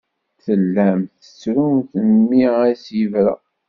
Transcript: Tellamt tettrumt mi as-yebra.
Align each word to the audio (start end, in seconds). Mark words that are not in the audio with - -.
Tellamt 0.43 1.11
tettrumt 1.23 1.91
mi 2.29 2.43
as-yebra. 2.69 3.35